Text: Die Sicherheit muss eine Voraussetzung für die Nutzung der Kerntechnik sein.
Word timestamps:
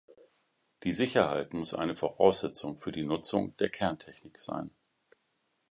Die 0.81 0.93
Sicherheit 0.93 1.53
muss 1.53 1.75
eine 1.75 1.95
Voraussetzung 1.95 2.79
für 2.79 2.91
die 2.91 3.03
Nutzung 3.03 3.55
der 3.57 3.69
Kerntechnik 3.69 4.39
sein. 4.39 4.71